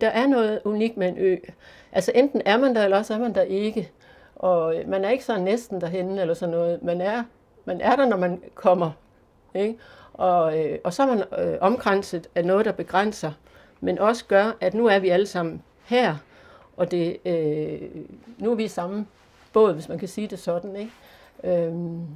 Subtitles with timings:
[0.00, 1.36] Der er noget unikt med en ø.
[1.92, 3.90] Altså enten er man der, eller også er man der ikke.
[4.36, 6.82] Og øh, man er ikke så næsten derhenne eller sådan noget.
[6.82, 7.22] Man er,
[7.64, 8.90] man er der, når man kommer.
[9.54, 9.78] Ikke?
[10.12, 13.32] Og, øh, og så er man øh, omkranset af noget, der begrænser,
[13.80, 16.16] men også gør, at nu er vi alle sammen her,
[16.76, 17.90] og det, øh,
[18.38, 19.06] nu er vi i samme
[19.52, 20.76] båd, hvis man kan sige det sådan.
[20.76, 20.92] Ikke?
[21.44, 22.06] Øhm,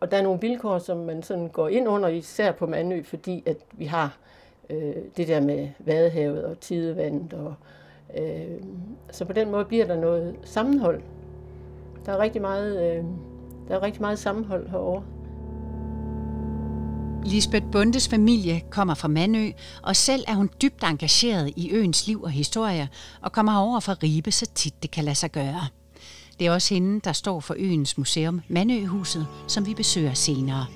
[0.00, 3.42] og der er nogle vilkår, som man sådan går ind under, især på Mandø, fordi
[3.46, 4.31] at vi har øh,
[4.72, 7.32] øh, det der med vadehavet og tidevandet.
[7.32, 7.54] Og,
[8.18, 8.60] øh,
[9.10, 11.02] så på den måde bliver der noget sammenhold.
[12.06, 13.04] Der er rigtig meget, øh,
[13.68, 15.02] der er rigtig meget sammenhold herovre.
[17.24, 19.50] Lisbeth Bundes familie kommer fra Manø,
[19.82, 22.88] og selv er hun dybt engageret i øens liv og historie,
[23.20, 25.60] og kommer herover fra Ribe så tit det kan lade sig gøre.
[26.38, 30.66] Det er også hende, der står for øens museum Manøhuset, som vi besøger senere.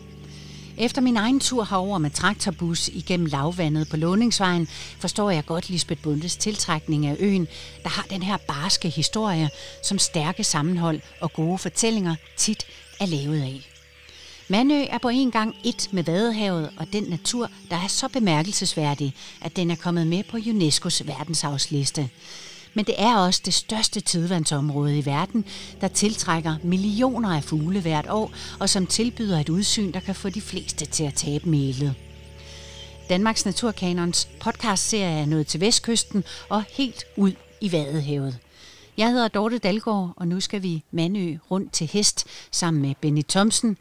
[0.79, 4.69] Efter min egen tur herover med traktorbus igennem lavvandet på Låningsvejen,
[4.99, 7.49] forstår jeg godt Lisbeth Bundes tiltrækning af øen,
[7.83, 9.51] der har den her barske historie,
[9.83, 12.67] som stærke sammenhold og gode fortællinger tit
[13.01, 13.71] er lavet af.
[14.49, 19.15] Manø er på en gang et med Vadehavet og den natur, der er så bemærkelsesværdig,
[19.41, 22.11] at den er kommet med på UNESCO's verdensarvsliste.
[22.77, 25.45] Men det er også det største tidvandsområde i verden,
[25.81, 30.29] der tiltrækker millioner af fugle hvert år, og som tilbyder et udsyn, der kan få
[30.29, 31.95] de fleste til at tabe mælet.
[33.09, 38.39] Danmarks Naturkanons podcastserie er nået til vestkysten og helt ud i Vadehavet.
[38.97, 43.23] Jeg hedder Dorte Dalgaard, og nu skal vi Mandø rundt til hest sammen med Benny
[43.29, 43.77] Thomsen,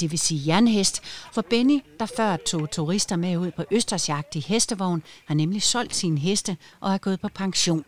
[0.00, 1.02] det vil sige jernhest.
[1.32, 5.94] For Benny, der før tog turister med ud på Østersjagt i hestevogn, har nemlig solgt
[5.94, 7.84] sine heste og er gået på pension.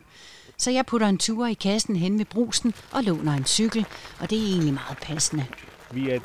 [0.61, 3.87] Så jeg putter en tur i kassen hen ved brusen og låner en cykel,
[4.21, 5.45] og det er egentlig meget passende.
[5.93, 6.21] Vi er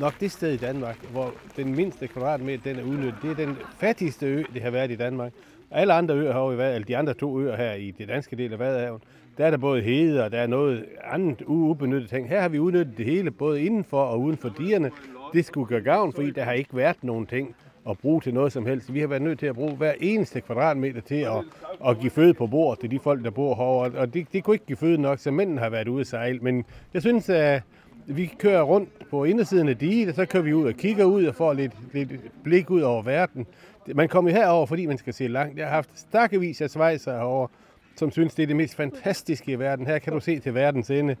[0.00, 3.22] nok det sted i Danmark, hvor den mindste kvadratmeter den er udnyttet.
[3.22, 5.32] Det er den fattigste ø, det har været i Danmark.
[5.70, 8.52] Alle andre øer herovre i eller de andre to øer her i det danske del
[8.52, 9.02] af Vadehavet,
[9.38, 12.28] der er der både hede og der er noget andet ubenyttet ting.
[12.28, 14.90] Her har vi udnyttet det hele, både indenfor og uden for dierne.
[15.32, 17.54] Det skulle gøre gavn, fordi der har ikke været nogen ting
[17.90, 18.94] at bruge til noget som helst.
[18.94, 21.44] Vi har været nødt til at bruge hver eneste kvadratmeter til at,
[21.86, 23.98] at give føde på bord til de folk, der bor herovre.
[23.98, 26.38] Og det, det kunne ikke give føde nok, så mændene har været ude at sejle.
[26.38, 27.62] Men jeg synes, at
[28.06, 31.24] vi kører rundt på indersiden af diget, og så kører vi ud og kigger ud
[31.24, 32.10] og får lidt, lidt
[32.42, 33.46] blik ud over verden.
[33.94, 35.58] Man kommer herover, fordi man skal se langt.
[35.58, 37.48] Jeg har haft stakkevis af svejser herovre,
[37.96, 39.86] som synes, det er det mest fantastiske i verden.
[39.86, 41.16] Her kan du se til verdens ende.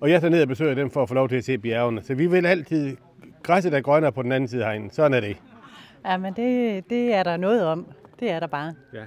[0.00, 2.02] Og jeg tager ned og besøger dem for at få lov til at se bjergene.
[2.02, 2.96] Så vi vil altid
[3.42, 4.94] græsset er grønnere på den anden side herinde.
[4.94, 5.36] Sådan er det.
[6.04, 7.86] Ja, men det, det er der noget om.
[8.20, 8.74] Det er der bare.
[8.92, 9.02] Ja.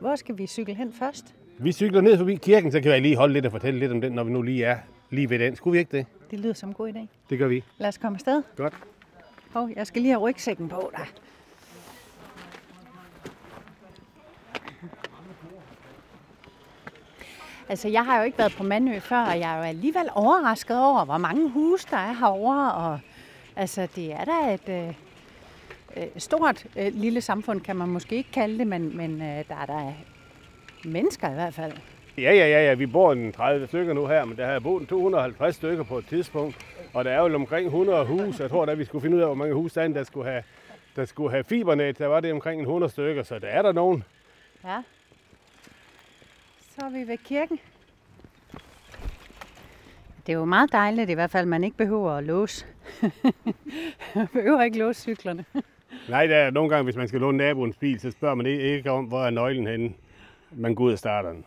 [0.00, 1.34] Hvor skal vi cykle hen først?
[1.58, 4.00] Vi cykler ned forbi kirken, så kan jeg lige holde lidt og fortælle lidt om
[4.00, 4.78] den, når vi nu lige er
[5.10, 5.56] lige ved den.
[5.56, 6.06] Skulle vi ikke det?
[6.30, 7.06] Det lyder som en god idé.
[7.30, 7.64] Det gør vi.
[7.78, 8.42] Lad os komme afsted.
[8.56, 8.74] Godt.
[9.52, 11.06] Hov, jeg skal lige have rygsækken på dig.
[17.68, 20.84] Altså, jeg har jo ikke været på Mandø før, og jeg er jo alligevel overrasket
[20.84, 22.72] over, hvor mange huse der er herovre.
[22.72, 23.00] Og,
[23.56, 24.94] altså, det er da et øh,
[26.16, 29.66] stort øh, lille samfund, kan man måske ikke kalde det, men, men øh, der er
[29.66, 29.92] der
[30.84, 31.72] mennesker i hvert fald.
[32.18, 32.74] Ja, ja, ja, ja.
[32.74, 36.06] Vi bor en 30 stykker nu her, men der har boet 250 stykker på et
[36.06, 36.56] tidspunkt.
[36.94, 38.42] Og der er jo omkring 100 huse.
[38.42, 40.30] Jeg tror, at vi skulle finde ud af, hvor mange huse der er, der skulle
[40.30, 40.42] have,
[40.96, 41.98] der skulle have fibernet.
[41.98, 44.04] Der var det omkring 100 stykker, så der er der nogen.
[44.64, 44.82] Ja.
[46.78, 47.58] Så er vi ved kirken.
[50.26, 52.66] Det er jo meget dejligt i hvert fald, at man ikke behøver at låse.
[54.14, 55.44] man behøver ikke låse cyklerne.
[56.08, 58.90] Nej, der er nogle gange, hvis man skal låne naboens bil, så spørger man ikke
[58.90, 59.90] om, hvor er nøglen henne.
[60.50, 61.44] Man går ud og starter den.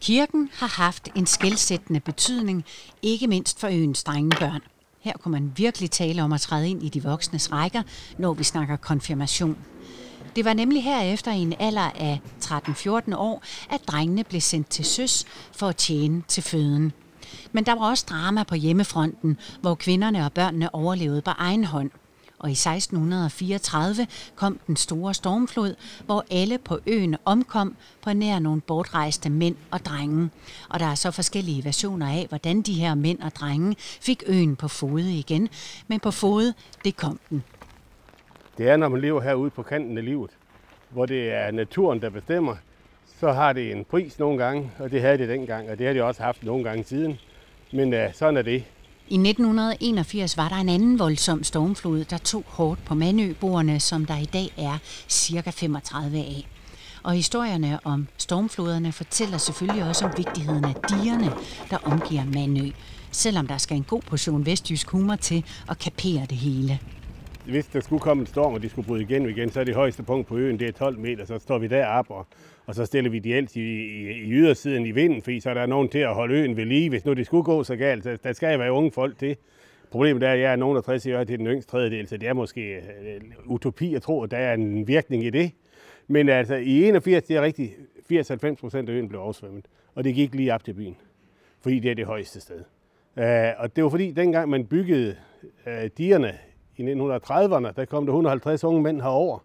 [0.00, 2.64] Kirken har haft en skældsættende betydning,
[3.02, 4.60] ikke mindst for øens drengebørn.
[5.00, 7.82] Her kunne man virkelig tale om at træde ind i de voksnes rækker,
[8.18, 9.58] når vi snakker konfirmation.
[10.36, 14.84] Det var nemlig herefter i en alder af 13-14 år, at drengene blev sendt til
[14.84, 16.92] søs for at tjene til føden.
[17.52, 21.90] Men der var også drama på hjemmefronten, hvor kvinderne og børnene overlevede på egen hånd.
[22.40, 25.74] Og i 1634 kom den store stormflod,
[26.06, 30.30] hvor alle på øen omkom på nær nogle bortrejste mænd og drenge.
[30.68, 34.56] Og der er så forskellige versioner af, hvordan de her mænd og drenge fik øen
[34.56, 35.48] på fode igen.
[35.88, 36.54] Men på fode,
[36.84, 37.44] det kom den.
[38.58, 40.30] Det er, når man lever herude på kanten af livet,
[40.90, 42.56] hvor det er naturen, der bestemmer,
[43.20, 45.92] så har det en pris nogle gange, og det havde det dengang, og det har
[45.92, 47.18] det også haft nogle gange siden.
[47.72, 48.64] Men uh, sådan er det.
[49.10, 54.16] I 1981 var der en anden voldsom stormflod, der tog hårdt på Manøboerne, som der
[54.16, 54.78] i dag er
[55.08, 56.46] cirka 35 af.
[57.02, 61.32] Og historierne om stormfloderne fortæller selvfølgelig også om vigtigheden af dierne,
[61.70, 62.70] der omgiver Manø,
[63.10, 66.80] selvom der skal en god portion vestjysk humor til at kapere det hele
[67.50, 69.74] hvis der skulle komme en storm, og de skulle bryde igennem igen, så er det
[69.74, 72.26] højeste punkt på øen, det er 12 meter, så står vi deroppe, og,
[72.66, 75.54] og så stiller vi de ældste i, i, i ydersiden i vinden, fordi så er
[75.54, 78.04] der nogen til at holde øen ved lige, hvis nu det skulle gå så galt.
[78.04, 79.36] Så der skal være unge folk til.
[79.90, 82.28] Problemet er, at jeg er nogen af 60 år til den yngste tredjedel, så det
[82.28, 82.82] er måske
[83.46, 85.50] uh, utopi at tro, at der er en virkning i det.
[86.08, 87.72] Men altså, i 81, det er rigtigt,
[88.12, 89.64] 80-90 procent af øen blev oversvømmet,
[89.94, 90.96] og det gik lige op til byen,
[91.60, 92.62] fordi det er det højeste sted.
[93.16, 95.16] Uh, og det var fordi, dengang man byggede
[95.66, 96.38] øh, uh, dierne
[96.80, 99.38] i 1930'erne, der kom der 150 unge mænd herover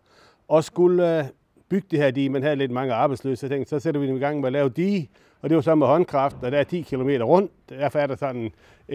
[0.47, 1.25] og skulle øh,
[1.69, 2.29] bygge det her dige.
[2.29, 4.53] Man havde lidt mange arbejdsløse, så tænkte, så sætter vi dem i gang med at
[4.53, 5.09] lave dige,
[5.41, 7.51] og det var så med håndkraft, og der er 10 km rundt.
[7.69, 8.51] Derfor er der sådan en,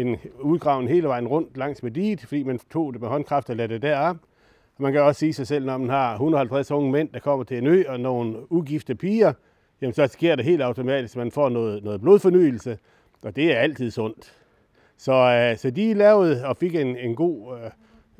[0.08, 3.56] en udgraven hele vejen rundt langs med diget, fordi man tog det med håndkraft og
[3.56, 4.16] lagde det derop.
[4.78, 7.58] Man kan også sige sig selv, når man har 150 unge mænd, der kommer til
[7.58, 9.32] en ø, og nogle ugifte piger,
[9.80, 12.78] jamen så sker det helt automatisk, at man får noget, noget blodfornyelse,
[13.22, 14.32] og det er altid sundt.
[14.96, 17.70] Så, øh, så de lavede og fik en, en god, øh,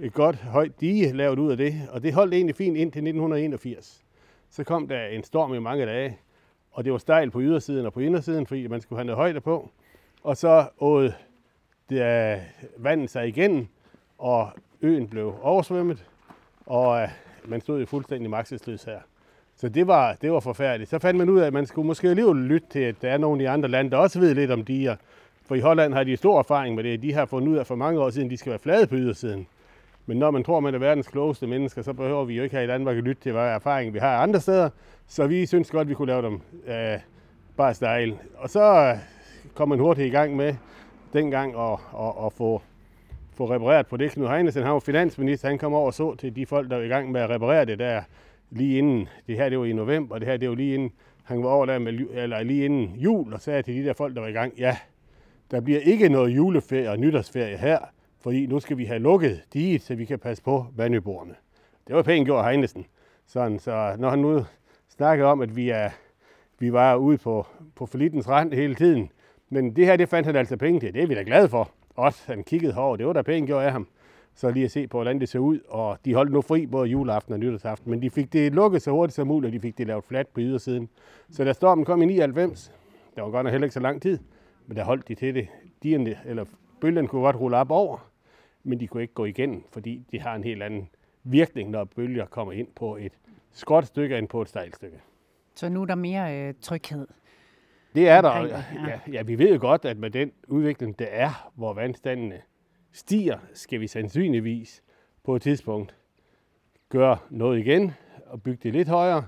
[0.03, 4.05] et godt højt dige lavet ud af det, og det holdt egentlig fint indtil 1981.
[4.51, 6.19] Så kom der en storm i mange dage,
[6.73, 9.41] og det var stejl på ydersiden og på indersiden, fordi man skulle have noget højde
[9.41, 9.71] på.
[10.23, 11.13] Og så åd
[11.91, 12.41] det,
[12.77, 13.69] vandet sig igen,
[14.19, 14.51] og
[14.83, 16.05] øen blev oversvømmet,
[16.67, 17.09] og øh,
[17.45, 19.01] man stod i fuldstændig magtesløs her.
[19.57, 20.91] Så det var, det var forfærdeligt.
[20.91, 23.19] Så fandt man ud af, at man skulle måske alligevel lytte til, at der er
[23.19, 24.97] nogle i andre lande, der også ved lidt om diger.
[25.47, 27.03] For i Holland har de stor erfaring med det.
[27.03, 28.95] De har fundet ud af for mange år siden, at de skal være flade på
[28.95, 29.47] ydersiden.
[30.11, 32.63] Men når man tror, man er verdens klogeste mennesker, så behøver vi jo ikke her
[32.63, 34.71] i Danmark at lytte til, hvad erfaring vi har andre steder.
[35.07, 36.99] Så vi synes godt, vi kunne lave dem øh,
[37.57, 38.19] bare style.
[38.37, 38.97] Og så
[39.55, 40.55] kom man hurtigt i gang med
[41.13, 42.63] dengang at, at, at få,
[43.35, 44.11] få repareret på det.
[44.11, 46.85] Knud Heinesen, han var finansminister, han kom over og så til de folk, der var
[46.85, 48.03] i gang med at reparere det der
[48.51, 49.09] lige inden.
[49.27, 50.93] Det her, det var i november, det her, det var lige inden,
[51.25, 54.15] han var over der med, eller lige inden jul, og sagde til de der folk,
[54.15, 54.77] der var i gang, ja,
[55.51, 57.79] der bliver ikke noget juleferie og nytårsferie her,
[58.21, 61.35] fordi nu skal vi have lukket diget, så vi kan passe på vandøborene.
[61.87, 62.87] Det var pænt gjort Heinesen.
[63.27, 64.45] Sådan, så når han nu
[64.89, 65.91] snakkede om, at vi, er,
[66.59, 67.47] vi var ude på,
[67.77, 69.11] på forlittens rand hele tiden,
[69.49, 70.95] men det her, det fandt han altså penge til.
[70.95, 71.71] Det er vi da glade for.
[71.97, 72.97] Også han kiggede herover.
[72.97, 73.89] Det var da pænt gjort af ham.
[74.35, 75.59] Så lige at se på, hvordan det ser ud.
[75.69, 77.91] Og de holdt nu fri både juleaften og nytårsaften.
[77.91, 80.33] Men de fik det lukket så hurtigt som muligt, og de fik det lavet fladt
[80.35, 80.89] på ydersiden.
[81.31, 82.73] Så da stormen kom i 99,
[83.17, 84.19] der var godt nok heller ikke så lang tid,
[84.67, 85.49] men der holdt de til det.
[85.83, 86.45] Dierne, eller
[86.81, 88.10] bølgen kunne godt rulle op over,
[88.63, 90.89] men de kunne ikke gå igen, fordi de har en helt anden
[91.25, 93.13] virkning, når bølger kommer ind på et
[93.53, 95.01] skråt stykke end på et stejlt stykke.
[95.55, 97.07] Så nu er der mere øh, tryghed?
[97.95, 98.47] Det er der.
[98.47, 98.63] Ja.
[98.89, 102.41] Ja, ja, vi ved jo godt, at med den udvikling, der er, hvor vandstandene
[102.93, 104.83] stiger, skal vi sandsynligvis
[105.25, 105.97] på et tidspunkt
[106.89, 107.93] gøre noget igen
[108.27, 109.27] og bygge det lidt højere,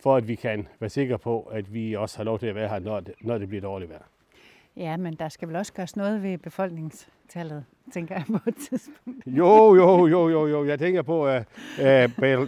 [0.00, 2.68] for at vi kan være sikre på, at vi også har lov til at være
[2.68, 4.04] her, når det, når det bliver dårligt vejr.
[4.76, 9.26] Ja, men der skal vel også gøres noget ved befolkningstallet, tænker jeg på et tidspunkt.
[9.26, 10.64] Jo, jo, jo, jo, jo.
[10.64, 11.42] Jeg tænker på, at
[11.78, 11.84] uh,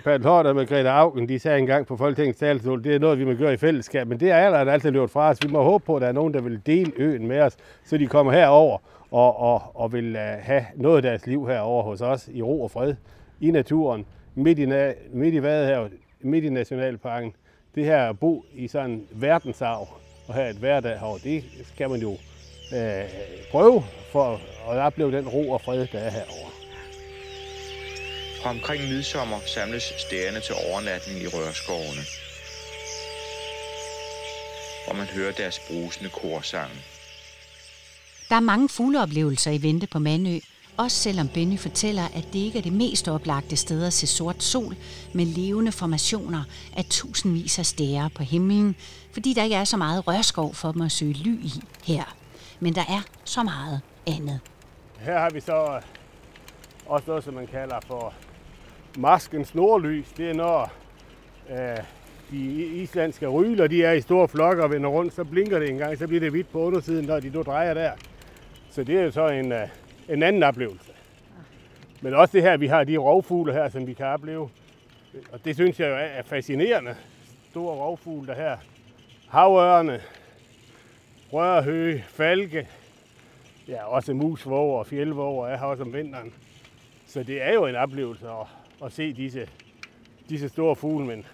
[0.05, 3.25] Bertel Hård med Margrethe Augen, de sagde engang på Folketingets talerstol, det er noget, vi
[3.25, 5.38] må gøre i fællesskab, men det er allerede altid løbet fra os.
[5.43, 7.99] Vi må håbe på, at der er nogen, der vil dele øen med os, så
[7.99, 8.79] de kommer herover
[9.11, 12.62] og, og, og vil uh, have noget af deres liv herover hos os i ro
[12.62, 12.94] og fred,
[13.40, 14.67] i naturen, midt i,
[15.12, 17.32] midt i Vadehavet, midt i Nationalparken.
[17.75, 19.88] Det her at bo i sådan en verdensarv,
[20.29, 22.17] og have et hverdag herovre, det skal man jo
[22.73, 23.05] øh,
[23.50, 26.50] prøve for at opleve den ro og fred, der er herovre.
[28.43, 32.05] Fra omkring midsommer samles stærne til overnatning i rørskovene,
[34.85, 36.70] hvor man hører deres brusende korsang.
[38.28, 40.38] Der er mange fugleoplevelser i vente på Mandø,
[40.76, 44.42] også selvom Benny fortæller, at det ikke er det mest oplagte sted at se sort
[44.42, 44.76] sol
[45.12, 46.45] med levende formationer
[46.76, 48.76] af tusindvis af stære på himlen,
[49.12, 51.52] fordi der ikke er så meget rørskov for dem at søge ly i
[51.85, 52.14] her.
[52.61, 54.41] Men der er så meget andet.
[54.99, 55.83] Her har vi så øh,
[56.87, 58.15] også noget, som man kalder for
[58.99, 60.09] maskens nordlys.
[60.17, 60.73] Det er når
[61.50, 61.77] øh,
[62.31, 62.38] de
[62.83, 65.99] islandske ryler, de er i store flokke og vender rundt, så blinker det en gang,
[65.99, 67.93] så bliver det hvidt på undersiden, når de nu drejer der.
[68.71, 69.69] Så det er jo så en, øh,
[70.09, 70.93] en anden oplevelse.
[72.00, 74.50] Men også det her, vi har de rovfugle her, som vi kan opleve.
[75.33, 76.95] Og det synes jeg jo er fascinerende.
[77.50, 78.57] Store rovfugle, der her.
[79.29, 80.00] Havørne,
[81.32, 82.68] rørhøge, falke,
[83.68, 86.32] ja, også musvåger og fjeldvåger er her også om vinteren.
[87.06, 88.47] Så det er jo en oplevelse at,
[88.85, 89.49] at se disse,
[90.28, 91.06] disse store fugle.
[91.06, 91.26] Men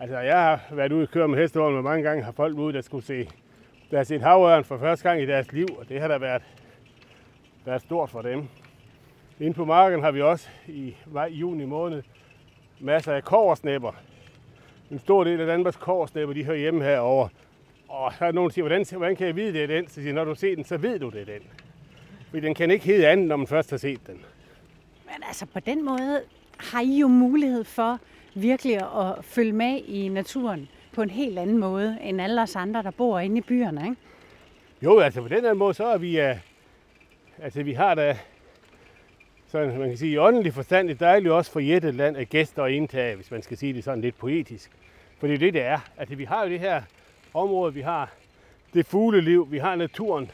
[0.00, 2.72] altså, jeg har været ude og køre med hestevogn, og mange gange har folk ude,
[2.72, 3.28] der skulle se,
[3.90, 6.42] der har set havørn for første gang i deres liv, og det har da været
[7.66, 8.48] været stort for dem.
[9.40, 12.02] Inde på marken har vi også i maj, juni måned
[12.80, 13.92] masser af koversnæpper.
[14.90, 17.28] En stor del af Danmarks koversnæpper, de hører hjemme herovre.
[17.88, 19.88] Og så er nogen, der siger, hvordan, hvordan kan jeg vide, det er den?
[19.88, 21.42] Så siger når du ser den, så ved du, det er den.
[22.30, 24.14] Fordi den kan ikke hedde andet, når man først har set den.
[25.04, 26.22] Men altså på den måde
[26.58, 28.00] har I jo mulighed for
[28.34, 32.82] virkelig at følge med i naturen på en helt anden måde end alle os andre,
[32.82, 33.96] der bor inde i byerne, ikke?
[34.82, 36.36] Jo, altså på den her måde, så er vi, uh,
[37.38, 38.18] altså vi har da,
[39.46, 42.62] sådan man kan sige, i åndelig forstand et dejligt også for et land af gæster
[42.62, 44.70] og indtage, hvis man skal sige det sådan lidt poetisk.
[45.18, 45.78] For det er det, det er.
[45.96, 46.82] Altså vi har jo det her
[47.36, 48.10] område, vi har
[48.74, 50.30] det fugleliv, vi har naturen,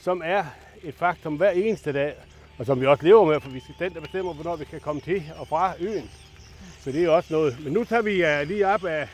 [0.00, 0.44] som er
[0.82, 2.14] et faktum hver eneste dag,
[2.58, 4.80] og som vi også lever med, for vi skal den, der bestemmer, hvornår vi kan
[4.80, 6.10] komme til og fra øen.
[6.80, 7.64] Så det er også noget.
[7.64, 9.08] Men nu tager vi uh, lige op af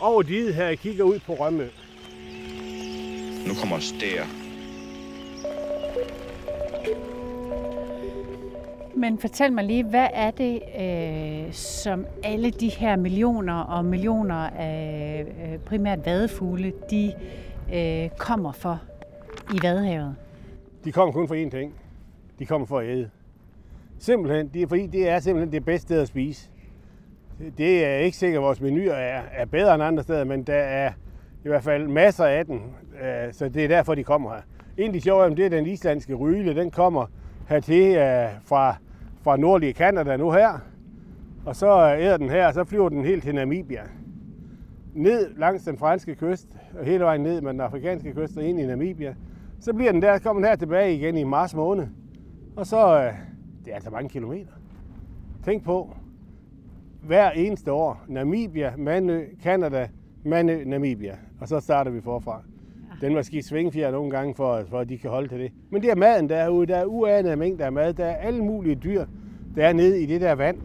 [0.00, 1.68] over diget her og kigger ud på Rømø.
[3.46, 4.41] Nu kommer stær.
[9.02, 14.34] Men fortæl mig lige, hvad er det, øh, som alle de her millioner og millioner
[14.36, 17.12] af øh, primært vadefugle, de
[17.74, 18.80] øh, kommer for
[19.54, 20.16] i Vadehavet?
[20.84, 21.74] De kommer kun for én ting.
[22.38, 23.10] De kommer for at æde.
[23.98, 26.50] Simpelthen, det er, fordi det er simpelthen det bedste sted at spise.
[27.58, 30.54] Det er ikke sikkert, at vores menuer er, er bedre end andre steder, men der
[30.54, 30.92] er
[31.44, 32.62] i hvert fald masser af den,
[33.02, 34.42] øh, så det er derfor, de kommer her.
[34.76, 36.54] En af de sjove det er den islandske ryle.
[36.54, 37.06] Den kommer
[37.48, 38.76] hertil øh, fra,
[39.22, 40.58] fra nordlige Kanada nu her,
[41.46, 43.82] og så æder den her, og så flyver den helt til Namibia.
[44.94, 48.60] Ned langs den franske kyst, og hele vejen ned med den afrikanske kyst og ind
[48.60, 49.14] i Namibia.
[49.60, 51.86] Så bliver den der, kommer den her tilbage igen i marts måned.
[52.56, 53.12] Og så, øh,
[53.64, 54.52] det er altså mange kilometer.
[55.44, 55.96] Tænk på,
[57.02, 59.88] hver eneste år, Namibia, Manø, Kanada,
[60.24, 61.16] Manø, Namibia.
[61.40, 62.42] Og så starter vi forfra.
[63.02, 65.52] Den måske svingfjer nogle gange, for, for at de kan holde til det.
[65.70, 66.66] Men det er maden derude.
[66.66, 67.94] Der er uanede mængder af mad.
[67.94, 69.04] Der er alle mulige dyr,
[69.56, 70.58] der er nede i det der vand.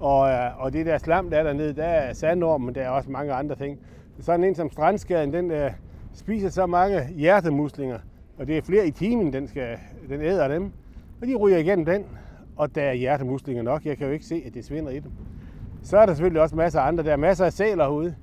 [0.00, 2.88] Og, øh, og det der slam, der er dernede, der er sandorm, men der er
[2.88, 3.78] også mange andre ting.
[4.20, 5.70] Sådan en som strandskaden, den uh,
[6.12, 7.98] spiser så mange hjertemuslinger,
[8.38, 10.72] og det er flere i timen, den, skal, den æder dem.
[11.20, 12.04] Og de ryger igennem den,
[12.56, 13.84] og der er hjertemuslinger nok.
[13.84, 15.10] Jeg kan jo ikke se, at det svinder i dem.
[15.82, 17.04] Så er der selvfølgelig også masser af andre.
[17.04, 18.14] Der er masser af sæler herude.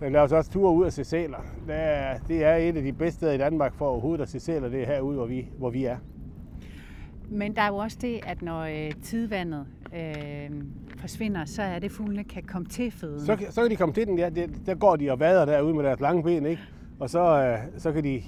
[0.00, 1.38] Der laver så også ture ud at se sæler.
[1.66, 4.40] Det er, det er et af de bedste steder i Danmark for overhovedet at se
[4.40, 5.96] sæler, det er herude, hvor vi, hvor vi er.
[7.30, 10.50] Men der er jo også det, at når øh, tidvandet øh,
[10.98, 13.20] forsvinder, så er det, fuglene kan komme til føden.
[13.20, 14.28] Så, så kan de komme til den, ja.
[14.28, 16.62] Det, der går de og vader derude med deres lange ben, ikke?
[17.00, 18.22] Og så, øh, så kan de øh,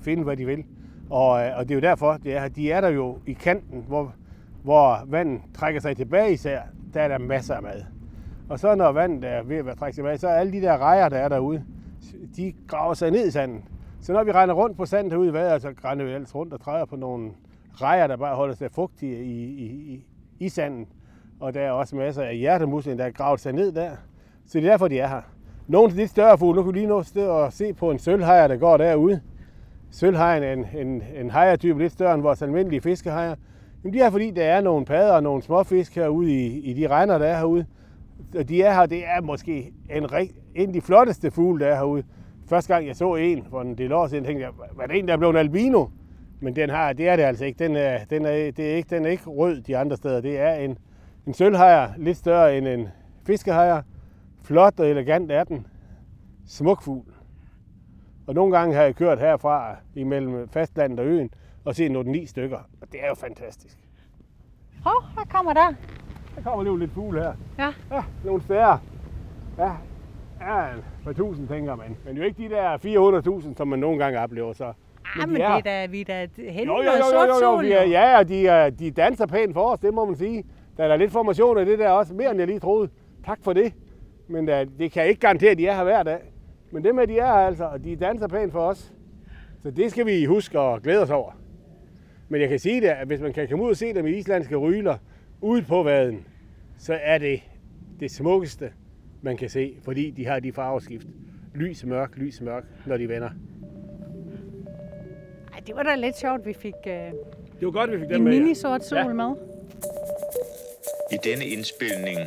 [0.00, 0.64] finde, hvad de vil.
[1.10, 3.84] Og, øh, og det er jo derfor, det er, de er der jo i kanten,
[3.88, 4.14] hvor,
[4.62, 6.60] hvor vandet trækker sig tilbage især.
[6.94, 7.93] Der er der masser af mad.
[8.48, 10.78] Og så når vandet er ved at være trækket tilbage, så er alle de der
[10.78, 11.64] rejer, der er derude,
[12.36, 13.64] de graver sig ned i sanden.
[14.00, 16.52] Så når vi render rundt på sandet herude i vandet, så render vi ellers rundt
[16.52, 17.30] og træder på nogle
[17.72, 20.06] rejer, der bare holder sig fugtige i, i, i,
[20.38, 20.86] i sanden.
[21.40, 23.90] Og der er også masser af hjertemuslinger, der er gravet sig ned der.
[24.46, 25.20] Så det er derfor, de er her.
[25.66, 27.90] Nogle af de lidt større fugle, nu kan vi lige nå sted og se på
[27.90, 29.20] en sølvhejer, der går derude.
[29.90, 33.34] Sølvhejen er en, en, en hejertype lidt større end vores almindelige fiskehejer.
[33.84, 36.86] Jamen de er fordi, der er nogle padder og nogle småfisk herude i, i de
[36.86, 37.66] regner, der er herude
[38.48, 40.08] de er her, det er måske en,
[40.54, 42.02] en af de flotteste fugle, der er herude.
[42.48, 45.08] Første gang jeg så en for en del år siden, tænkte jeg, var det en,
[45.08, 45.86] der er blevet en albino?
[46.40, 47.58] Men den har, det er det altså ikke.
[47.58, 50.20] Den er, den er, det er ikke, den er ikke rød de andre steder.
[50.20, 50.78] Det er en,
[51.26, 52.88] en sølvhajer, lidt større end en
[53.26, 53.82] fiskehajer.
[54.42, 55.66] Flot og elegant er den.
[56.46, 57.14] Smuk fugl.
[58.26, 61.30] Og nogle gange har jeg kørt herfra imellem fastlandet og øen
[61.64, 62.58] og set nogle ni stykker.
[62.80, 63.78] Og det er jo fantastisk.
[64.84, 65.74] Hov, hvad kommer der.
[66.36, 67.32] Der kommer lige lidt fugle her.
[67.58, 67.72] Ja.
[67.96, 68.78] Ja, nogle steder.
[69.58, 69.72] Ja,
[70.40, 70.66] ja,
[71.04, 71.96] for tusind tænker man.
[72.04, 74.52] Men jo ikke de der 400.000, som man nogle gange oplever.
[74.52, 74.64] Så.
[75.16, 77.50] Men, ah, men det er da, vi er da hen jo, jo, jo, jo, jo,
[77.50, 80.44] jo, vi er, ja, og de, de danser pænt for os, det må man sige.
[80.76, 82.88] Der er der lidt formation af det der også, mere end jeg lige troede.
[83.26, 83.72] Tak for det.
[84.28, 86.18] Men uh, det kan jeg ikke garantere, at de er her hver dag.
[86.70, 88.92] Men det med, de er her altså, og de danser pænt for os.
[89.62, 91.32] Så det skal vi huske og glæde os over.
[92.28, 94.10] Men jeg kan sige det, at hvis man kan komme ud og se dem i
[94.10, 94.96] islandske ryler,
[95.44, 96.26] ude på vaden,
[96.78, 97.40] så er det
[98.00, 98.72] det smukkeste,
[99.22, 101.06] man kan se, fordi de har de farveskift.
[101.54, 103.30] Lys, mørk, lys, mørk, når de vender.
[105.52, 106.92] Ej, det var da lidt sjovt, vi fik uh,
[107.60, 108.32] det var godt, vi fik en med.
[108.32, 109.12] mini-sort sol ja.
[109.12, 109.34] med.
[111.12, 112.18] I denne indspilning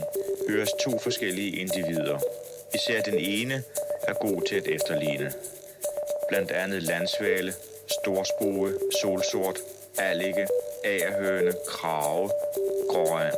[0.49, 2.17] høres to forskellige individer.
[2.75, 3.53] Især den ene
[4.07, 5.31] er god til at efterligne.
[6.29, 7.51] Blandt andet landsvale,
[7.99, 8.69] storspoge,
[9.01, 9.59] solsort,
[9.99, 10.47] allige,
[10.83, 12.29] agerhøne, krave,
[12.89, 13.33] gråand.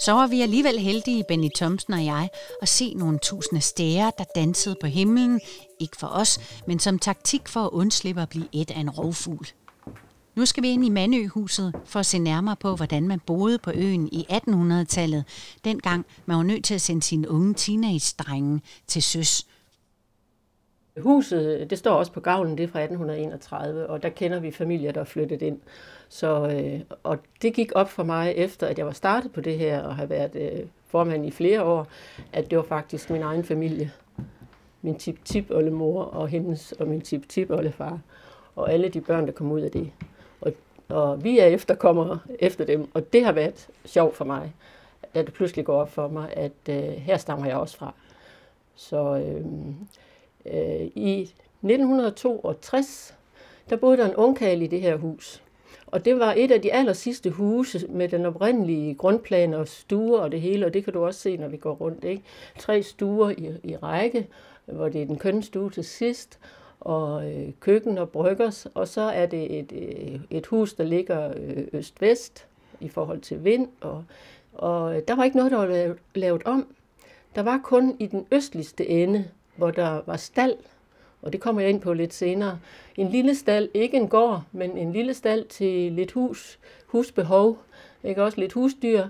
[0.00, 2.28] Så var vi alligevel heldige, Benny Thomsen og jeg,
[2.62, 5.40] at se nogle tusinde stære, der dansede på himlen.
[5.80, 9.46] Ikke for os, men som taktik for at undslippe at blive et af en rovfugl.
[10.34, 13.70] Nu skal vi ind i Mandøhuset for at se nærmere på, hvordan man boede på
[13.74, 15.24] øen i 1800-tallet,
[15.64, 19.46] dengang man var nødt til at sende sine unge teenage-drenge til søs.
[21.00, 24.92] Huset, det står også på gavlen, det er fra 1831, og der kender vi familier,
[24.92, 25.60] der er flyttet ind.
[26.08, 29.58] Så, øh, og det gik op for mig, efter at jeg var startet på det
[29.58, 31.86] her, og har været øh, formand i flere år,
[32.32, 33.92] at det var faktisk min egen familie.
[34.82, 37.98] Min tip-tip-oldemor og hendes og min tip-tip-oldefar.
[38.56, 39.90] Og alle de børn, der kom ud af det.
[40.92, 44.52] Og, vi er efterkommere efter dem, og det har været sjovt for mig,
[45.14, 47.94] at det pludselig går op for mig, at øh, her stammer jeg også fra.
[48.74, 49.44] Så øh,
[50.46, 53.14] øh, i 1962,
[53.70, 55.42] der boede der en ungkald i det her hus.
[55.86, 60.20] Og det var et af de aller sidste huse med den oprindelige grundplan og stuer
[60.20, 62.04] og det hele, og det kan du også se, når vi går rundt.
[62.04, 62.22] Ikke?
[62.58, 64.28] Tre stuer i, i række,
[64.64, 66.38] hvor det er den kønne stue til sidst,
[66.84, 71.32] og øh, køkken og bryggers, og så er det et, øh, et hus, der ligger
[71.36, 72.46] øh, øst-vest
[72.80, 74.04] i forhold til vind, og,
[74.52, 76.66] og øh, der var ikke noget, der var lavet, lavet om.
[77.34, 79.24] Der var kun i den østligste ende,
[79.56, 80.56] hvor der var stald,
[81.22, 82.58] og det kommer jeg ind på lidt senere.
[82.96, 87.58] En lille stald, ikke en gård, men en lille stald til lidt hus, husbehov,
[88.04, 89.06] ikke også lidt husdyr,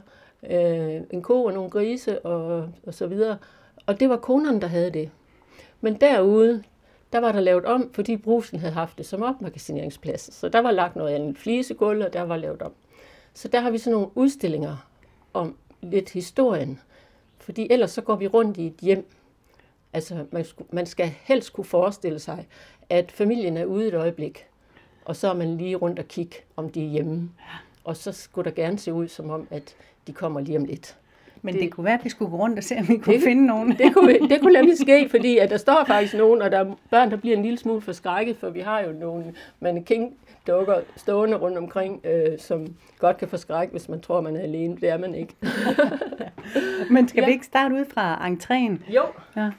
[0.51, 3.39] øh, en ko og nogle grise og, og så videre.
[3.87, 5.11] Og det var konerne, der havde det.
[5.81, 6.63] Men derude,
[7.13, 10.35] der var der lavet om, fordi brusen havde haft det som opmagasineringsplads.
[10.35, 12.73] Så der var lagt noget andet flisegulv, og der var lavet om.
[13.35, 14.77] Så der har vi sådan nogle udstillinger
[15.35, 16.81] om lidt historien.
[17.39, 19.09] Fordi ellers så går vi rundt i et hjem,
[19.93, 22.47] Altså, man, man skal helst kunne forestille sig,
[22.91, 24.47] at familien er ude et øjeblik,
[25.05, 27.31] og så er man lige rundt og kigge, om de er hjemme.
[27.85, 29.77] Og så skulle der gerne se ud, som om, at
[30.07, 30.97] de kommer lige om lidt.
[31.45, 33.15] Men det, det kunne være, at vi skulle gå rundt og se, om vi kunne
[33.15, 33.73] det, finde nogen.
[33.79, 36.75] Det kunne, det kunne nemlig ske, fordi at der står faktisk nogen, og der er
[36.91, 41.59] børn, der bliver en lille smule forskrækket, for vi har jo nogle mannequin-dukker stående rundt
[41.59, 44.77] omkring, øh, som godt kan forskrække, hvis man tror, man er alene.
[44.77, 45.35] Det er man ikke.
[46.95, 47.27] Men skal ja.
[47.27, 48.93] vi ikke starte ud fra entréen?
[48.95, 49.03] Jo.
[49.37, 49.51] Ja.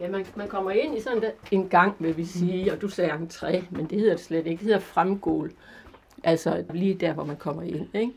[0.00, 2.88] Ja, man, man kommer ind i sådan der, en gang, vil vi sige, og du
[2.88, 4.58] sagde entré, men det hedder det slet ikke.
[4.58, 5.52] Det hedder fremgål.
[6.24, 7.86] Altså lige der, hvor man kommer ind.
[7.94, 8.12] Ikke?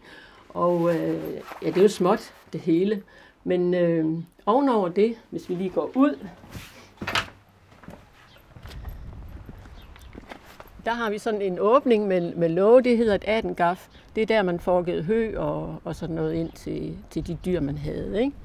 [0.50, 3.04] Og øh, ja, det er jo småt, det hele.
[3.44, 4.06] Men øh,
[4.46, 6.18] ovenover det, hvis vi lige går ud,
[10.86, 13.88] der har vi sådan en åbning med, med låge, det hedder et adengaf.
[14.16, 17.38] Det er der, man får givet hø og, og sådan noget ind til, til de
[17.46, 18.22] dyr, man havde.
[18.22, 18.36] Ikke?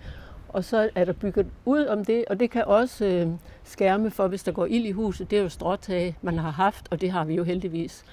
[0.49, 3.29] Og så er der bygget ud om det, og det kan også øh,
[3.65, 5.31] skærme for, hvis der går ild i huset.
[5.31, 8.05] Det er jo stråtag, man har haft, og det har vi jo heldigvis.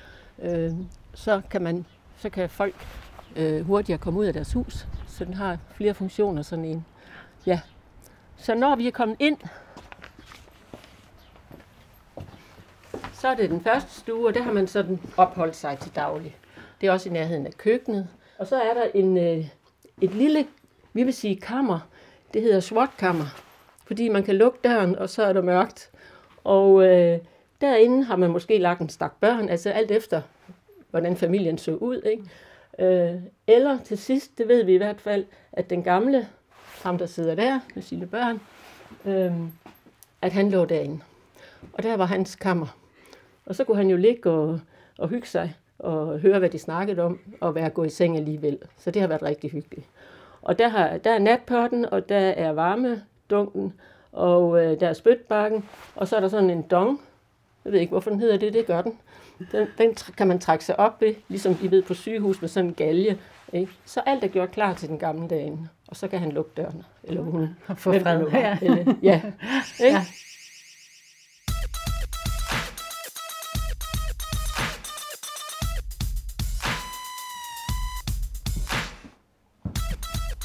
[0.44, 0.72] Øh,
[1.16, 1.86] så kan, man,
[2.18, 2.88] så kan folk
[3.36, 4.88] øh, hurtigere komme ud af deres hus.
[5.08, 6.86] Så den har flere funktioner, sådan en.
[7.46, 7.60] Ja.
[8.38, 9.38] Så når vi er kommet ind,
[13.14, 16.38] så er det den første stue, og der har man sådan opholdt sig til daglig.
[16.82, 18.08] Det er også i nærheden af køkkenet.
[18.38, 19.46] Og så er der en, øh,
[20.02, 20.48] et lille,
[20.94, 21.80] vi vil sige kammer,
[22.34, 23.26] det hedder SWAT-kammer,
[23.86, 25.92] fordi man kan lukke døren, og så er der mørkt.
[26.44, 27.20] Og øh,
[27.62, 30.22] derinde har man måske lagt en stak børn, altså alt efter,
[30.96, 32.02] hvordan familien så ud.
[32.02, 32.24] Ikke?
[32.80, 36.28] Øh, eller til sidst, det ved vi i hvert fald, at den gamle,
[36.84, 38.42] ham der sidder der med sine børn,
[39.06, 39.34] øh,
[40.22, 41.00] at han lå derinde.
[41.74, 42.78] Og der var hans kammer.
[43.46, 44.60] Og så kunne han jo ligge og,
[44.98, 48.58] og hygge sig og høre, hvad de snakkede om, og være gået i seng alligevel.
[48.78, 49.88] Så det har været rigtig hyggeligt.
[50.42, 53.74] Og der, har, der er natpotten, og der er varmedunken,
[54.12, 57.02] og øh, der er spytbakken, og så er der sådan en dong.
[57.66, 59.00] Jeg ved ikke, hvorfor den hedder det, det gør den.
[59.52, 62.70] Den, den kan man trække sig op ved, ligesom de ved på sygehus med sådan
[62.70, 63.18] en galge.
[63.54, 63.72] Ikke?
[63.86, 66.84] Så alt er gjort klar til den gamle dagen, og så kan han lukke døren,
[67.04, 67.50] eller hun.
[67.68, 68.28] få fred.
[68.32, 68.58] Ja.
[68.62, 69.22] Eller, ja.
[69.80, 69.98] Ikke?
[69.98, 70.06] ja.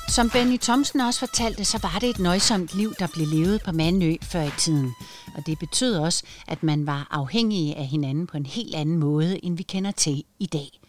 [0.08, 3.72] Som Benny Thomsen også fortalte, så var det et nøjsomt liv, der blev levet på
[3.72, 4.94] Mandø før i tiden.
[5.36, 9.44] Og det betød også, at man var afhængige af hinanden på en helt anden måde,
[9.44, 10.80] end vi kender til i dag.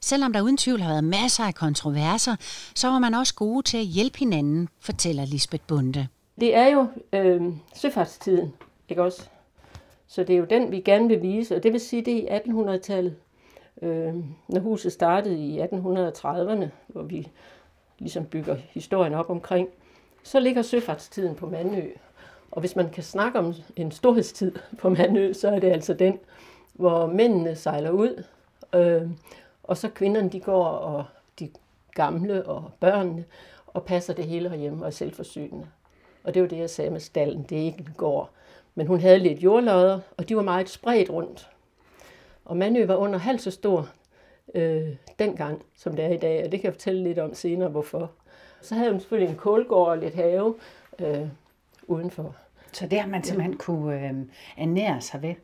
[0.00, 2.36] Selvom der uden tvivl har været masser af kontroverser,
[2.74, 6.08] så var man også gode til at hjælpe hinanden, fortæller Lisbeth Bunde.
[6.40, 7.42] Det er jo øh,
[7.74, 8.52] søfartstiden,
[8.88, 9.28] ikke også?
[10.06, 12.38] Så det er jo den, vi gerne vil vise, og det vil sige, det er
[12.38, 13.16] i 1800-tallet.
[13.82, 14.14] Øh,
[14.48, 17.28] når huset startede i 1830'erne, hvor vi
[17.98, 19.68] ligesom bygger historien op omkring,
[20.22, 21.82] så ligger søfartstiden på Mandø.
[22.50, 26.18] Og hvis man kan snakke om en storhedstid på Mandø, så er det altså den,
[26.72, 28.24] hvor mændene sejler ud,
[28.74, 29.02] øh,
[29.62, 31.04] og så kvinderne de går, og
[31.40, 31.50] de
[31.94, 33.24] gamle og børnene,
[33.66, 35.66] og passer det hele herhjemme og er selvforsynende.
[36.24, 37.42] Og det var det, jeg sagde med stallen.
[37.42, 38.30] Det er ikke en gård.
[38.74, 41.50] Men hun havde lidt jordlodder, og de var meget spredt rundt.
[42.44, 43.88] Og Mandø var under halvt så stor
[44.54, 47.68] øh, dengang, som det er i dag, og det kan jeg fortælle lidt om senere,
[47.68, 48.10] hvorfor.
[48.60, 50.54] Så havde hun selvfølgelig en kålgård og lidt have
[50.98, 51.28] øh,
[51.88, 52.36] udenfor.
[52.72, 53.58] Så det har man simpelthen ja.
[53.58, 54.14] kunne øh,
[54.56, 55.34] ernære sig ved?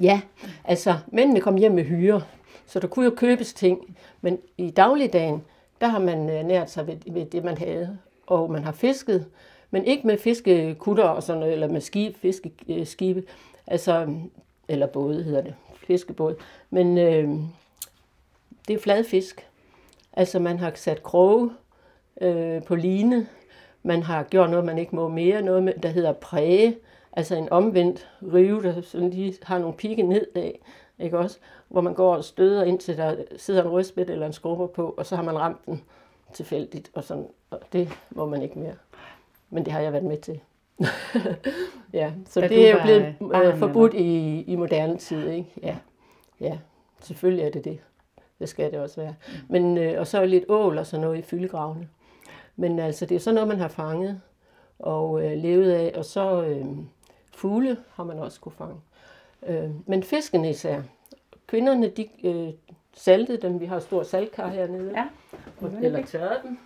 [0.00, 0.20] Ja,
[0.64, 2.22] altså mændene kom hjem med hyre,
[2.66, 5.42] så der kunne jo købes ting, men i dagligdagen,
[5.80, 7.98] der har man øh, nært sig ved, ved det, man havde.
[8.26, 9.26] Og man har fisket,
[9.70, 13.22] men ikke med fiskekutter og sådan noget, eller med skib, fiskeskibe,
[13.66, 14.14] altså,
[14.68, 15.54] eller både hedder det,
[15.86, 16.34] fiskebåd.
[16.70, 17.28] Men øh,
[18.68, 19.48] det er fladfisk.
[20.12, 21.50] Altså man har sat kroge
[22.20, 23.26] øh, på line,
[23.82, 26.76] man har gjort noget, man ikke må mere, noget, med, der hedder præge,
[27.12, 30.52] altså en omvendt rive, der sådan lige har nogle pigge nedad,
[30.98, 31.38] ikke også?
[31.68, 35.06] Hvor man går og støder indtil der sidder en rødspæt eller en skrubber på, og
[35.06, 35.82] så har man ramt den
[36.32, 38.74] tilfældigt, og, sådan, og det må man ikke mere.
[39.50, 40.40] Men det har jeg været med til.
[41.92, 45.52] ja, så da det er jo blevet øh, forbudt i, i moderne tid, ikke?
[45.62, 45.76] Ja.
[46.40, 46.58] ja,
[47.00, 47.78] selvfølgelig er det det.
[48.38, 49.14] Det skal det også være.
[49.48, 51.88] Men, øh, og så er lidt ål og sådan noget i fyldegravene.
[52.60, 54.20] Men altså, det er sådan noget, man har fanget
[54.78, 55.92] og øh, levet af.
[55.96, 56.66] Og så øh,
[57.34, 58.80] fugle har man også kunne fange.
[59.46, 60.82] Øh, men fiskene især.
[61.46, 62.52] Kvinderne, de øh,
[62.94, 63.60] saltede dem.
[63.60, 64.92] Vi har et stort saltkar hernede.
[64.96, 65.06] Ja.
[65.60, 66.58] Og, eller tørrede dem.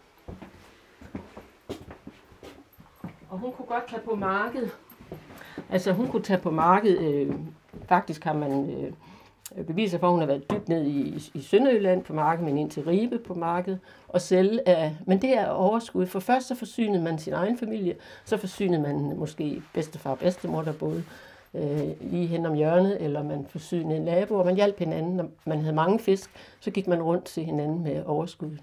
[3.30, 4.70] Og hun kunne godt tage på markedet.
[5.70, 7.14] Altså hun kunne tage på markedet.
[7.14, 7.34] Øh,
[7.88, 8.92] faktisk har man øh,
[9.56, 12.58] Øh, beviser for, at hun har været dybt ned i, i Sønderjylland på markedet, men
[12.58, 14.96] ind til Ribe på markedet og sælge af.
[15.06, 16.06] Men det er overskud.
[16.06, 20.62] For først så forsynede man sin egen familie, så forsynede man måske bedstefar og bedstemor,
[20.62, 21.04] der boede
[21.54, 25.16] øh, lige hen om hjørnet, eller man forsynede en nabo, og man hjalp hinanden.
[25.16, 28.56] Når man havde mange fisk, så gik man rundt til hinanden med overskud.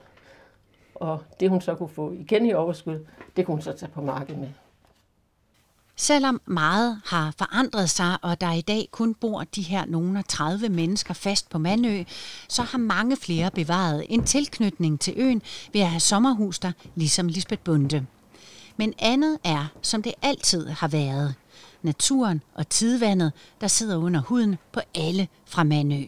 [0.96, 3.06] Og det hun så kunne få igen i overskud,
[3.38, 4.50] det kunne hun så tage på markedet med.
[6.02, 10.70] Selvom meget har forandret sig, og der i dag kun bor de her nogle 30
[10.70, 12.04] mennesker fast på Mandø,
[12.50, 15.42] så har mange flere bevaret en tilknytning til øen
[15.74, 18.06] ved at have sommerhus der, ligesom Lisbeth Bunde.
[18.78, 21.36] Men andet er, som det altid har været.
[21.82, 23.32] Naturen og tidvandet,
[23.62, 26.04] der sidder under huden på alle fra Mandø.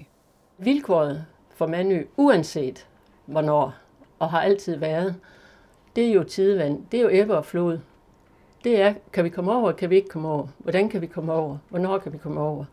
[0.58, 1.26] Vilkåret
[1.56, 2.86] for Mandø, uanset
[3.26, 3.74] hvornår,
[4.20, 5.16] og har altid været,
[5.96, 7.80] det er jo tidvand, det er jo æbber og flod
[8.64, 10.48] det er, kan vi komme over, kan vi ikke komme over?
[10.58, 11.58] Hvordan kan vi komme over?
[11.70, 12.66] Hvornår kan vi komme over?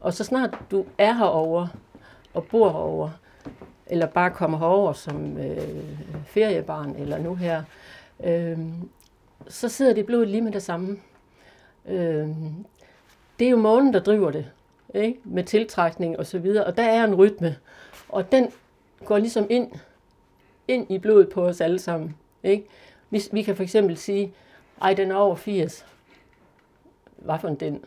[0.00, 1.66] Og så snart du er herover
[2.34, 3.10] og bor herover,
[3.86, 5.58] eller bare kommer herover som øh,
[6.26, 7.62] feriebarn, eller nu her,
[8.24, 8.58] øh,
[9.48, 10.98] så sidder det i blodet lige med det samme.
[11.88, 12.28] Øh,
[13.38, 14.46] det er jo månen, der driver det,
[14.94, 15.20] ikke?
[15.24, 17.56] med tiltrækning og så videre, og der er en rytme,
[18.08, 18.50] og den
[19.04, 19.72] går ligesom ind,
[20.68, 22.16] ind i blodet på os alle sammen.
[22.42, 22.66] Ikke?
[23.10, 24.32] Vi, vi kan for eksempel sige,
[24.82, 25.86] ej, den er over 80.
[27.16, 27.84] Hvad for en den?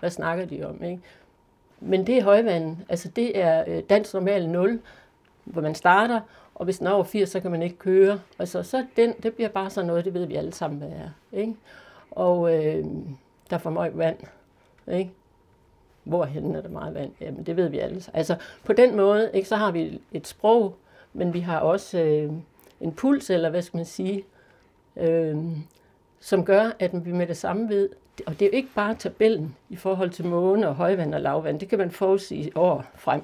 [0.00, 1.00] Hvad snakker de om, ikke?
[1.80, 2.76] Men det er højvand.
[2.88, 4.80] Altså, det er øh, dansk normal 0,
[5.44, 6.20] hvor man starter,
[6.54, 8.20] og hvis den er over 80, så kan man ikke køre.
[8.38, 11.38] Altså, så den, det bliver bare sådan noget, det ved vi alle sammen, hvad er.
[11.38, 11.54] Ikke?
[12.10, 12.84] Og øh,
[13.50, 14.18] der er for meget vand.
[14.92, 15.10] Ikke?
[16.04, 17.12] Hvorhen er der meget vand?
[17.20, 18.02] Jamen, det ved vi alle.
[18.14, 20.76] Altså, på den måde, ikke, så har vi et sprog,
[21.12, 22.32] men vi har også øh,
[22.80, 24.24] en puls, eller hvad skal man sige,
[24.96, 25.36] øh,
[26.26, 27.88] som gør, at vi med det samme ved,
[28.26, 31.60] og det er jo ikke bare tabellen i forhold til måne og højvand og lavvand,
[31.60, 33.22] det kan man forudsige år frem.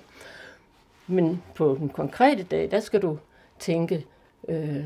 [1.06, 3.18] Men på den konkrete dag, der skal du
[3.58, 4.06] tænke,
[4.48, 4.84] øh,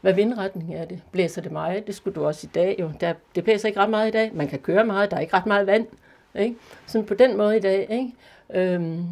[0.00, 1.02] hvad vindretning er det?
[1.12, 1.86] Blæser det meget?
[1.86, 2.90] Det skulle du også i dag jo.
[3.00, 4.30] Der, det blæser ikke ret meget i dag.
[4.34, 5.86] Man kan køre meget, der er ikke ret meget vand.
[6.34, 6.56] Ikke?
[6.86, 8.12] Så på den måde i dag, ikke?
[8.74, 9.04] Øhm,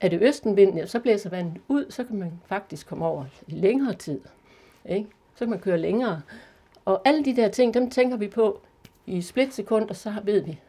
[0.00, 3.52] er det østenvind, ja, så blæser vandet ud, så kan man faktisk komme over i
[3.52, 4.20] længere tid.
[4.88, 5.06] Ikke?
[5.34, 6.20] Så kan man køre længere.
[6.84, 8.60] Og alle de der ting, dem tænker vi på
[9.06, 10.60] i splitsekund, og så ved vi.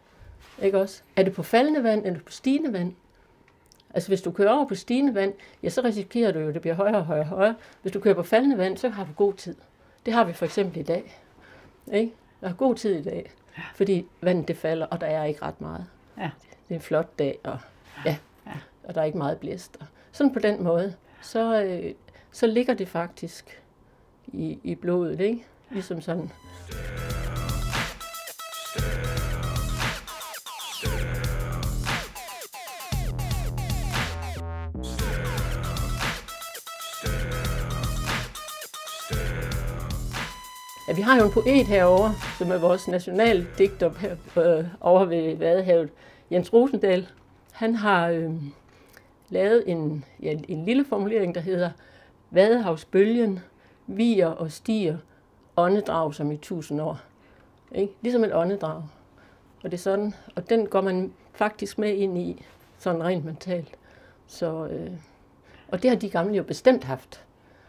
[0.61, 1.01] Ikke også?
[1.15, 2.93] Er det på faldende vand, eller på stigende vand?
[3.93, 6.61] Altså hvis du kører over på stigende vand, ja, så risikerer du jo, at det
[6.61, 7.55] bliver højere og højere og højere.
[7.81, 9.55] Hvis du kører på faldende vand, så har du god tid.
[10.05, 11.19] Det har vi for eksempel i dag.
[11.93, 12.13] Ikke?
[12.41, 13.31] Jeg har god tid i dag,
[13.75, 15.85] fordi vandet det falder, og der er ikke ret meget.
[16.17, 16.31] Ja.
[16.43, 17.59] Det er en flot dag, og,
[18.05, 18.17] ja,
[18.83, 19.77] og der er ikke meget blæst.
[20.11, 21.93] Sådan på den måde, så, øh,
[22.31, 23.61] så ligger det faktisk
[24.27, 25.19] i, i blodet.
[25.19, 25.45] Ikke?
[25.71, 26.31] Ligesom sådan.
[40.87, 43.91] Ja, vi har jo en poet herover, som er vores nationaldigter
[44.37, 45.89] øh, over ved Vadehavet,
[46.31, 47.07] Jens Rosendal.
[47.51, 48.31] Han har øh,
[49.29, 51.69] lavet en, ja, en lille formulering, der hedder
[52.31, 53.39] Vadehavsbølgen,
[53.87, 54.97] viger og stiger,
[55.57, 56.99] åndedrag som i tusind år.
[57.71, 57.93] Ikke?
[58.01, 58.83] Ligesom et åndedrag.
[59.63, 62.45] Og det er sådan, og den går man faktisk med ind i,
[62.77, 63.77] sådan rent mentalt.
[64.27, 64.91] Så, øh,
[65.67, 67.25] og det har de gamle jo bestemt haft.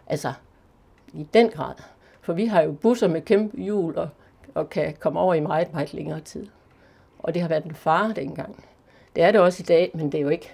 [0.07, 0.33] Altså,
[1.13, 1.75] i den grad.
[2.21, 4.09] For vi har jo busser med kæmpe hjul og,
[4.55, 6.47] og kan komme over i meget, meget længere tid.
[7.19, 8.65] Og det har været en fare dengang.
[9.17, 10.53] Det er det også i dag, men det er jo ikke...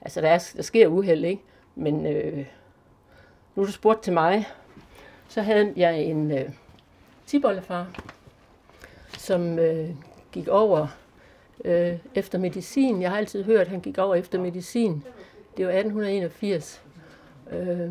[0.00, 1.42] Altså, der, er, der sker uheld, ikke?
[1.74, 2.46] Men øh,
[3.54, 4.46] nu er du spurgt til mig,
[5.28, 6.50] så havde jeg en øh,
[7.26, 7.86] tibollefar,
[9.18, 9.90] som øh,
[10.32, 10.86] gik over
[11.64, 13.02] øh, efter medicin.
[13.02, 15.04] Jeg har altid hørt, at han gik over efter medicin.
[15.56, 16.82] Det var 1881.
[17.52, 17.90] Øh,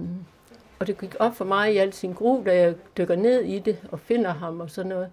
[0.79, 3.59] og det gik op for mig i al sin gru, da jeg dykker ned i
[3.59, 5.11] det og finder ham og sådan noget,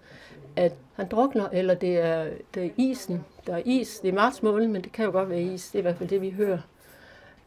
[0.57, 3.25] at han drukner, eller det er, det er isen.
[3.47, 3.99] Der er is.
[3.99, 5.67] Det er marts måned, men det kan jo godt være is.
[5.67, 6.59] Det er i hvert fald det, vi hører.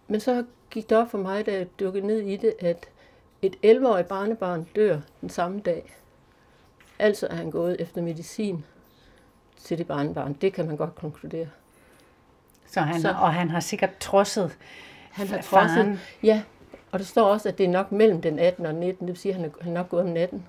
[0.07, 2.89] Men så gik det op for mig, da jeg dykkede ned i det, at
[3.43, 5.95] et 11-årigt barnebarn dør den samme dag.
[6.99, 8.65] Altså er han gået efter medicin
[9.57, 10.33] til det barnebarn.
[10.33, 11.47] Det kan man godt konkludere.
[12.67, 14.57] Så han, så, og han har sikkert trodset
[15.13, 16.41] han har trodset, Ja,
[16.91, 19.07] og der står også, at det er nok mellem den 18 og 19.
[19.07, 20.45] Det vil sige, at han er, han er nok gået om natten.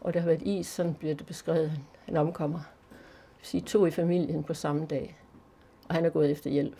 [0.00, 1.72] Og der har været is, sådan bliver det beskrevet,
[2.04, 2.58] han omkommer.
[2.58, 5.16] Det vil sige to i familien på samme dag.
[5.88, 6.76] Og han er gået efter hjælp.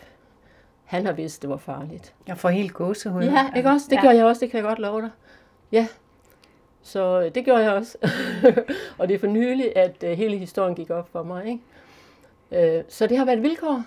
[0.85, 2.15] Han har vidst, det var farligt.
[2.27, 3.23] Jeg får helt gåsehud.
[3.23, 3.87] Ja, ikke også?
[3.91, 4.03] Det ja.
[4.03, 5.11] gør jeg også, det kan jeg godt love dig.
[5.73, 5.89] Ja,
[6.83, 7.99] så øh, det gjorde jeg også.
[8.99, 11.47] og det er for nylig, at øh, hele historien gik op for mig.
[11.47, 12.79] Ikke?
[12.79, 13.83] Øh, så det har været vilkår.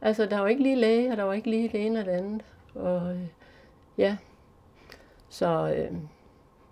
[0.00, 2.12] Altså, der var ikke lige læge, og der var ikke lige det ene og det
[2.12, 2.44] andet.
[2.74, 3.16] Og
[3.98, 4.16] ja,
[5.28, 5.78] så...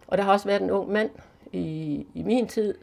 [0.06, 1.10] og der har også været en ung mand
[1.52, 2.74] i, i min tid.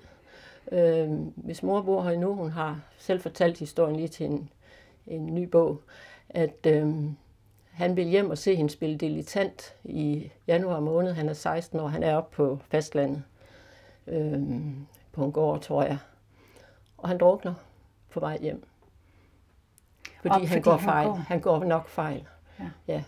[0.72, 4.50] Øh, hvis mor bor her nu, hun har selv fortalt historien lige til en,
[5.08, 5.82] en ny bog,
[6.30, 6.94] at øh,
[7.74, 11.14] han vil hjem og se hende spille dilettant i januar måned.
[11.14, 13.24] Han er 16 år, han er oppe på fastlandet,
[14.08, 14.42] øh,
[15.12, 15.98] på en gård, tror jeg.
[16.98, 17.54] Og han drukner
[18.10, 18.64] på vej hjem.
[20.22, 21.08] Fordi, fordi han går han fejl.
[21.08, 21.16] Går.
[21.16, 22.28] Han går nok fejl.
[22.60, 22.70] Ja.
[22.88, 23.04] ja.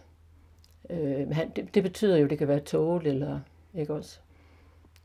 [0.90, 3.40] Øh, han, det, det betyder jo, det kan være tål eller
[3.74, 4.20] ikke også.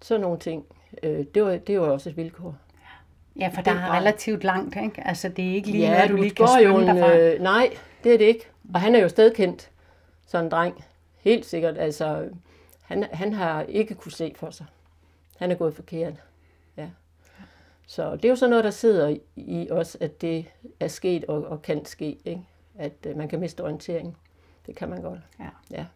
[0.03, 0.64] Sådan nogle ting.
[1.03, 2.55] Øh, det, var, det var også et vilkår.
[3.37, 5.07] Ja, for der er relativt langt, ikke?
[5.07, 7.16] Altså, det er ikke lige ja, noget, du, du lige kan svømme derfra.
[7.16, 7.70] Øh, nej,
[8.04, 8.46] det er det ikke.
[8.74, 9.70] Og han er jo stedkendt,
[10.26, 10.84] sådan en dreng.
[11.18, 11.78] Helt sikkert.
[11.78, 12.28] Altså,
[12.82, 14.66] han, han har ikke kunne se for sig.
[15.36, 16.14] Han er gået forkert.
[16.76, 16.88] Ja.
[17.86, 20.46] Så det er jo sådan noget, der sidder i os, at det
[20.80, 22.18] er sket og, og kan ske.
[22.24, 22.42] Ikke?
[22.78, 24.16] At uh, man kan miste orientering.
[24.66, 25.20] Det kan man godt.
[25.40, 25.48] Ja.
[25.70, 25.86] ja.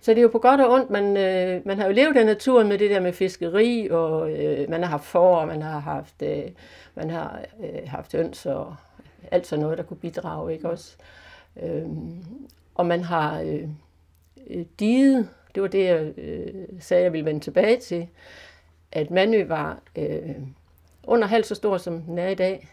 [0.00, 0.90] Så det er jo på godt og ondt.
[0.90, 4.70] Man, øh, man har jo levet af naturen med det der med fiskeri, og øh,
[4.70, 6.44] man har haft får, og man har haft, øh,
[6.94, 8.76] man har øh, haft høns og
[9.30, 10.52] alt sådan noget, der kunne bidrage.
[10.52, 10.96] Ikke også?
[11.00, 11.25] Øh,
[11.62, 11.86] Øh,
[12.74, 13.68] og man har øh,
[14.46, 18.08] øh, diget, det var det, jeg øh, sagde, jeg ville vende tilbage til,
[18.92, 20.34] at Manø var øh,
[21.04, 22.68] under halvt så stor, som den er i dag.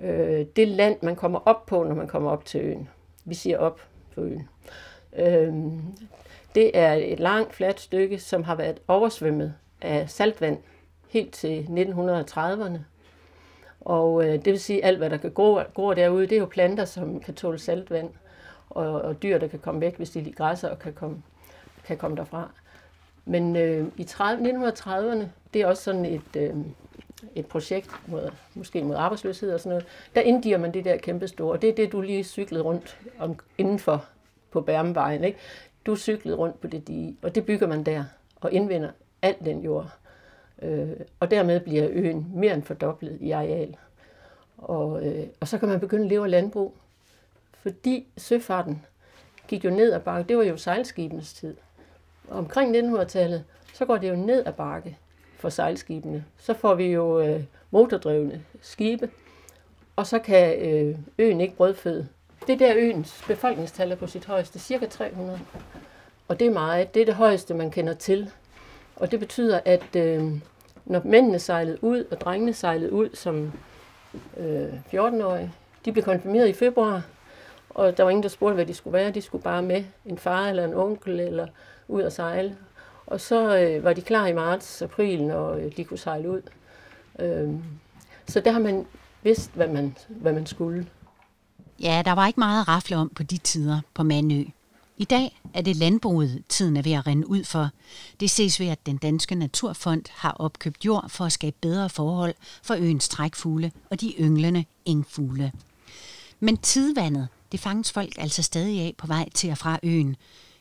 [0.00, 2.88] Øh, det land, man kommer op på, når man kommer op til øen.
[3.24, 3.80] Vi siger op
[4.14, 4.48] på øen.
[5.16, 5.54] Øh,
[6.54, 10.58] det er et langt, fladt stykke, som har været oversvømmet af saltvand
[11.08, 12.78] helt til 1930'erne.
[13.84, 16.40] Og øh, det vil sige, at alt, hvad der kan gro, gro derude, det er
[16.40, 18.10] jo planter, som kan tåle saltvand,
[18.70, 21.22] og, og dyr, der kan komme væk, hvis de lige græsser og kan komme,
[21.84, 22.50] kan komme derfra.
[23.24, 26.54] Men øh, i 30, 1930'erne, det er også sådan et, øh,
[27.34, 31.28] et projekt, mod, måske mod arbejdsløshed og sådan noget, der indgiver man det der kæmpe
[31.28, 31.58] store.
[31.58, 34.04] Det er det, du lige cyklede rundt om, indenfor
[34.50, 35.24] på Bærmevejen.
[35.24, 35.38] Ikke?
[35.86, 38.04] Du cyklede rundt på det dige, og det bygger man der,
[38.40, 38.90] og indvinder
[39.22, 39.90] al den jord.
[40.62, 43.76] Øh, og dermed bliver øen mere end fordoblet i areal.
[44.58, 46.74] Og, øh, og så kan man begynde at leve af landbrug.
[47.52, 48.82] Fordi søfarten
[49.48, 50.28] gik jo ned ad bakke.
[50.28, 51.56] Det var jo sejlskibenes tid.
[52.28, 53.44] Og omkring 1900-tallet,
[53.74, 54.98] så går det jo ned ad bakke
[55.38, 56.24] for sejlskibene.
[56.38, 59.10] Så får vi jo øh, motordrevne skibe,
[59.96, 62.08] og så kan øh, øen ikke brødføde.
[62.46, 65.40] Det der øens befolkningstal er på sit højeste, cirka 300.
[66.28, 66.94] Og det er meget.
[66.94, 68.30] Det er det højeste, man kender til.
[68.96, 70.32] Og det betyder, at øh,
[70.92, 73.52] når mændene sejlede ud, og drengene sejlede ud som
[74.36, 75.52] øh, 14-årige,
[75.84, 77.02] de blev konfirmeret i februar,
[77.70, 79.10] og der var ingen, der spurgte, hvad de skulle være.
[79.10, 81.46] De skulle bare med en far eller en onkel eller
[81.88, 82.56] ud og sejle.
[83.06, 86.42] Og så øh, var de klar i marts, april, når øh, de kunne sejle ud.
[87.18, 87.50] Øh,
[88.26, 88.86] så der har man
[89.22, 90.86] vidst, hvad man, hvad man skulle.
[91.82, 94.44] Ja, der var ikke meget at rafle om på de tider på Mandø.
[94.96, 97.70] I dag er det landbruget, tiden er ved at rende ud for.
[98.20, 102.34] Det ses ved, at den danske Naturfond har opkøbt jord for at skabe bedre forhold
[102.62, 105.52] for øens trækfugle og de ynglende engfugle.
[106.40, 110.16] Men tidvandet, det fanges folk altså stadig af på vej til og fra øen.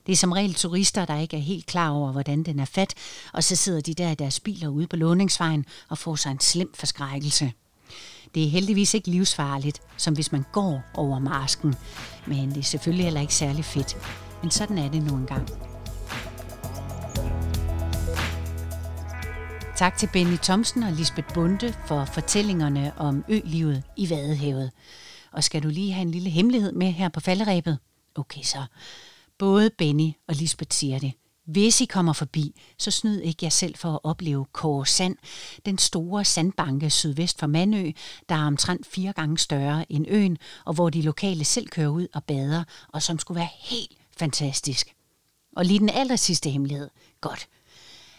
[0.06, 2.94] Det er som regel turister, der ikke er helt klar over, hvordan den er fat,
[3.34, 6.39] og så sidder de der i deres biler ude på låningsvejen og får sig en
[6.39, 7.54] slem forskrækkelse.
[8.36, 11.75] Det er heldigvis ikke livsfarligt, som hvis man går over masken,
[12.27, 13.97] men det er selvfølgelig heller ikke særlig fedt.
[14.41, 15.49] Men sådan er det nu engang.
[19.77, 24.71] Tak til Benny Thomsen og Lisbeth Bunde for fortællingerne om ølivet i Vadehavet.
[25.32, 27.77] Og skal du lige have en lille hemmelighed med her på falderæbet?
[28.15, 28.65] Okay så.
[29.38, 31.13] Både Benny og Lisbeth siger det.
[31.45, 35.15] Hvis I kommer forbi, så snyd ikke jer selv for at opleve Kåre Sand,
[35.65, 37.91] den store sandbanke sydvest for Mandø,
[38.30, 42.08] der er omtrent fire gange større end øen, og hvor de lokale selv kører ud
[42.13, 44.95] og bader, og som skulle være helt fantastisk.
[45.56, 46.89] Og lige den aller sidste hemmelighed.
[47.21, 47.47] Godt.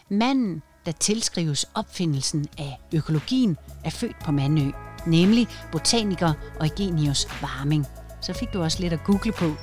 [0.09, 4.71] Manden, der tilskrives opfindelsen af økologien, er født på Mandø,
[5.07, 7.85] nemlig botaniker Eugenius Warming.
[8.21, 9.55] Så fik du også lidt at google på,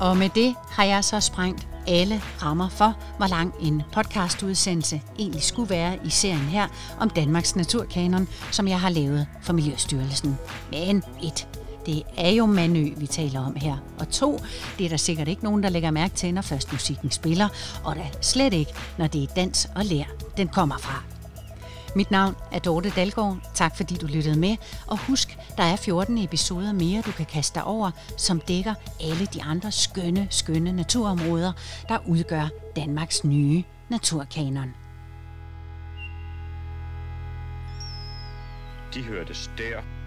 [0.00, 5.42] Og med det har jeg så sprængt alle rammer for, hvor lang en podcastudsendelse egentlig
[5.42, 6.66] skulle være i serien her
[7.00, 10.38] om Danmarks Naturkanon, som jeg har lavet for Miljøstyrelsen.
[10.70, 11.48] Men et,
[11.86, 13.76] det er jo Manø, vi taler om her.
[13.98, 14.40] Og to,
[14.78, 17.48] det er der sikkert ikke nogen, der lægger mærke til, når først musikken spiller,
[17.84, 20.04] og da slet ikke, når det er dans og lær,
[20.36, 21.19] den kommer fra.
[21.96, 23.36] Mit navn er Dorte Dalgaard.
[23.54, 24.56] Tak fordi du lyttede med.
[24.86, 29.26] Og husk, der er 14 episoder mere, du kan kaste dig over, som dækker alle
[29.26, 31.52] de andre skønne, skønne naturområder,
[31.88, 34.74] der udgør Danmarks nye naturkanon.
[38.94, 39.99] De hørtes der